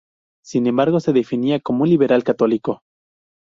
[0.43, 2.81] Sin embargo, se definía como un liberal católico.